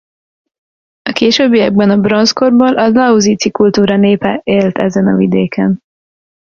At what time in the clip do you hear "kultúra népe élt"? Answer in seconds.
3.51-4.77